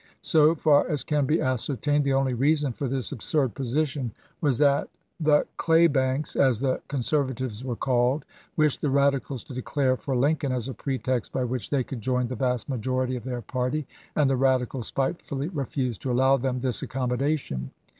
[0.23, 4.89] So far as can be ascertained the only reason for this absurd position was that
[5.19, 8.25] the" Claybanks," as the Conser vatives were called,
[8.57, 12.29] wished the Radicals to declare for Lincoln as a pretext by which they could join
[12.29, 13.85] the vast majority of their party,
[14.15, 17.69] and the Radicals spitefully refused to allow them this accommoda tion.